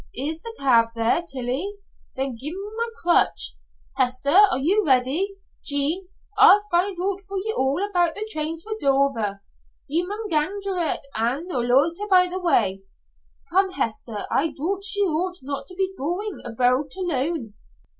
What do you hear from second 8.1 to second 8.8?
the trains for